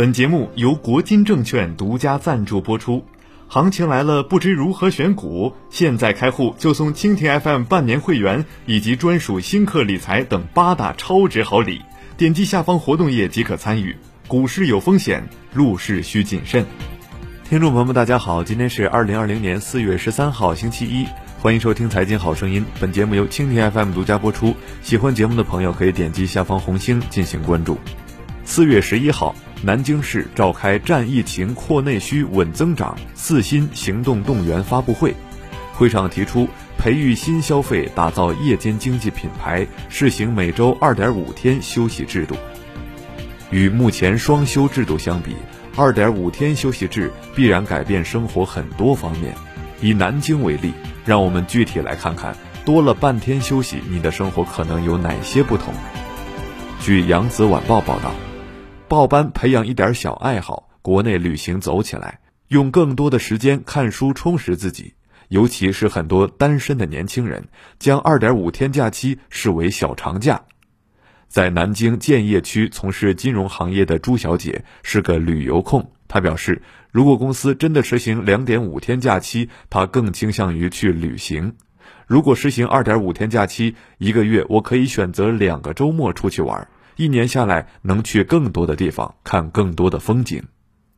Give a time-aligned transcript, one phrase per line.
[0.00, 3.04] 本节目由国金证券独家赞助播出。
[3.48, 5.52] 行情来了，不知如何选股？
[5.68, 11.82] 现在开户就送蜻蜓 FM 半年会员以及专属新客理财等八大超值好礼。
[12.16, 13.94] 点击下方活动页即可参与。
[14.26, 16.64] 股市有风险，入市需谨慎。
[17.46, 21.06] 听众朋友们，大家好，今天是二零二零年四月十三号，星期一，
[21.40, 22.64] 欢迎收听财经好声音。
[22.80, 24.56] 本节目由蜻蜓 FM 独家播出。
[24.80, 27.76] 喜欢节目的朋友可以点击下方红星进行关注。
[28.46, 29.36] 四月十一号。
[29.62, 35.14] 南京市召开战疫情、扩内需、稳增长四新行动动员发布会，
[35.74, 42.34] 会上提出培育新消费、打造夜间经济品牌，试行每周二点五天休息制度。
[43.50, 45.36] 与目前双休制度相比，
[45.76, 49.34] 二点五天休息制必然改变生活很多方面。
[49.82, 50.72] 以南京为例，
[51.04, 52.34] 让我们具体来看看，
[52.64, 55.74] 多了半天休息，你的生活可能有哪些不同？
[56.80, 58.14] 据扬子晚报报道。
[58.90, 62.18] 报班培养一点小爱好，国内旅行走起来，
[62.48, 64.94] 用更多的时间看书充实自己。
[65.28, 67.46] 尤其是很多单身的年轻人，
[67.78, 70.42] 将二点五天假期视为小长假。
[71.28, 76.60] 在南京建邺区从事金融行业的朱小姐是个旅游控，她表示，
[76.90, 81.54] 如果公司真的实行两点五天假期，她更倾向于去旅行。
[82.08, 86.66] 如果实行二点五天假期，一个月我可以选择两个周末出去玩。
[87.00, 90.44] 一年下来，能去更多的地方，看更多的风景。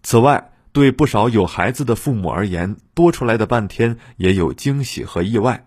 [0.02, 5.64] 此外，对不少有孩子的父母而言，多出来的半天也有惊喜和意外。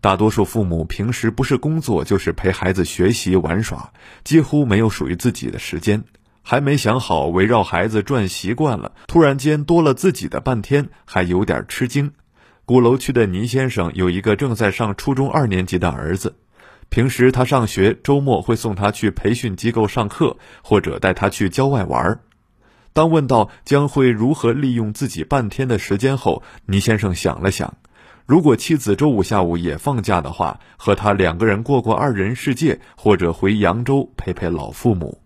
[0.00, 3.92] 大多数父母平时不是工作，就是陪孩子学习玩耍，
[4.24, 6.04] 几乎没有属于自己的时间。
[6.40, 12.12] 还没想好围绕孩子转习惯了，突然间多了自己的半天，还有点吃惊。
[12.64, 16.36] 鼓楼区的倪先生有一个正在上初中二年级的儿子。
[16.88, 22.20] 平时他上学，周末会送他去培训机构上课，或者带他去郊外玩。
[22.92, 27.76] 当问到将会如何利用自己半天的时间后，倪先生想了想，
[28.24, 35.20] 如果妻子周五下午也放假的话，和他两个人过过二人世界，或者回扬州陪陪老父母。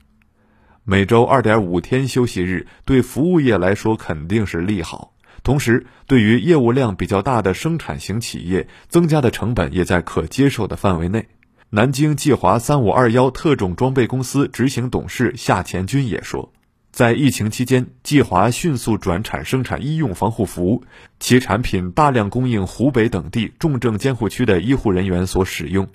[0.83, 5.13] 每周二点五天休息日，对服务业来说肯定是利好，
[5.45, 11.29] 同时对于业务量比较大的生产型企业，增加的成本也在可接受的范围内。
[11.73, 16.53] 南京济华三五二幺特种装备公司执行董事夏前军也说，
[16.91, 20.83] 在疫情期间，济华迅速转产生产医用防护服，
[21.21, 25.87] 其产品大量供应湖北等地重症监护区的医护人员所使用。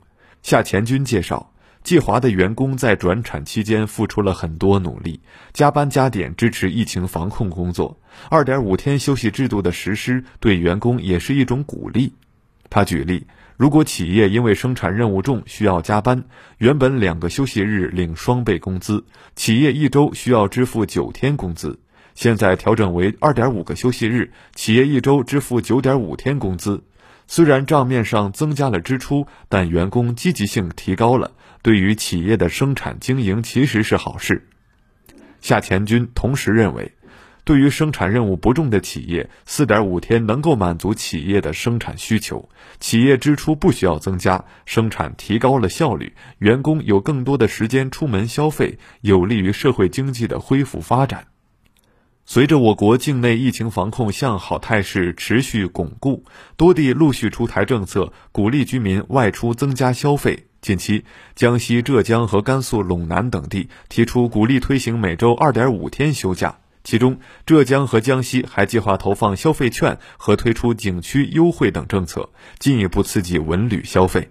[0.44, 1.52] 夏前军介绍，
[1.84, 5.20] 济华的员工在转产期间付出了很多努力，
[5.52, 8.00] 加班加点支持疫情防控工作。
[8.30, 12.14] 二点五天休息制度的实施，对员工也是一种鼓励。
[12.70, 13.28] 他举例。
[13.58, 16.26] 如果企业因为生产任务重需要加班，
[16.58, 19.06] 原本两个休息日领双倍工资，
[19.36, 21.80] 企业一周需要支付九天工资，
[22.16, 26.84] 现在调整为二点五个休息日，企业一周支付九点五天工资。
[27.28, 34.50] 虽然账面上增加了支出，但员工积极性提高了，对于企业的生产经营其实是好事。
[35.40, 36.95] 夏前军同时认为。
[37.46, 51.28] 对于生产任务不重的企业，四点五天能够满足企业的生产需求，企业支出不需要增加，生产提高了效率，员工有更多的时间出门消费，有利于社会经济的恢复发展。
[52.26, 56.26] 随着我国境内疫情防控向好态势持续巩固，
[56.58, 60.48] 多地陆续出台政策，鼓励居民外出增加消费。
[60.62, 66.58] 近期，江西、浙江和甘肃陇南等地提出鼓励推行每周二点五天休假。
[66.86, 72.30] 其中，浙江和江西还计划投放消费券和推出景区优惠等政策，
[72.60, 74.30] 进一步刺激文旅消费。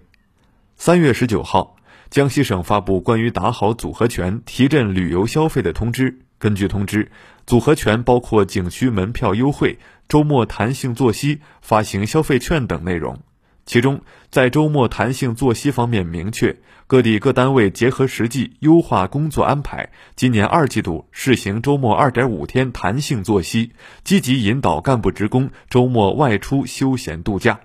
[0.77, 1.75] 三月十九号，
[2.09, 6.17] 江西省发布关于打好组合拳、提振旅游消费的通知。
[6.37, 7.11] 根据通知，
[7.45, 9.77] 组合拳包括景区门票优惠、
[10.07, 13.19] 周末弹性作息、发行消费券等内容。
[13.65, 16.55] 其中，在周末弹性作息方面，明确
[16.85, 19.89] 各地各单位结合实际优化工作安排。
[20.15, 23.71] 今年二季度试行周末二点五天弹性作息，
[24.03, 27.59] 积极引导干部职工周末外出休闲度假。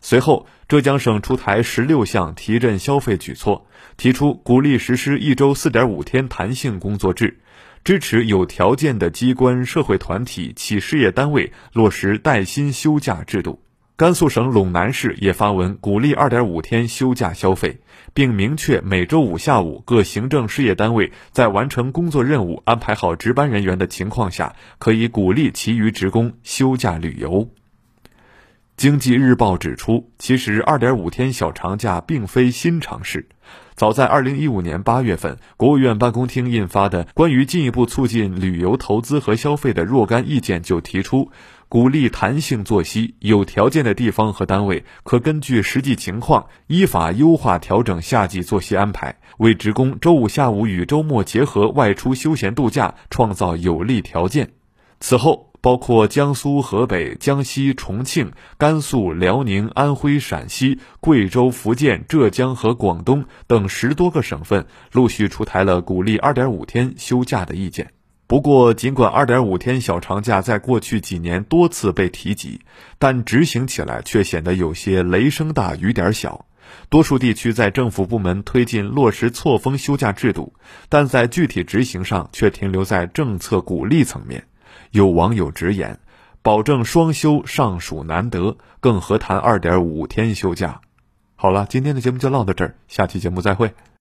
[0.00, 7.38] 随后，浙江省出台十六项提振消费举措，提出鼓励实施一周四点五天弹性工作制，
[7.84, 13.62] 支持有条件的机关、社会团体、企事业单位落实带薪休假制度。
[14.02, 17.78] 甘肃省陇南市也发文鼓励二点五天休假消费，
[18.12, 27.48] 并明确每周五下午各行政事业单位在完成工作任务、安排好值班人员的情况下，可以鼓励其余职工休假旅游。
[28.76, 33.28] 经济日报指出，其实二点五天小长假并非新尝试。
[33.76, 41.30] 早在二零一五年八月份，国务院办公厅印发的《关于进一步促进旅游投资和消费的若干意见》就提出，
[41.68, 54.50] 鼓励弹性作息，有条件的地方和单位可根据实际情况，依法优化调整夏季作息安排，为职工周五下午与周末结合外出休闲度假创造有利条件。
[54.98, 55.51] 此后。
[55.62, 67.92] 包括江苏、河北、江西、重庆、甘肃、辽宁、安徽、陕西、贵州、福建、浙江和广东等十多个省份陆续出台了鼓励二点五天休假的意见。
[68.26, 72.62] 不过，尽管二点五天小长假在过去几年多次被提及，
[72.98, 76.46] 但执行起来却显得有些雷声大雨点小。
[76.88, 80.54] 多数地区在政府部门推进落实错峰休假制度，
[80.88, 84.44] 但在具体执行上却停留在政策鼓励层面。
[84.90, 85.98] 有网友直言
[86.42, 90.80] ：“保证双休尚属难得，更何谈二点五天休假？”
[91.34, 93.74] 好了，今天的节目就唠到这儿，下期节目再会。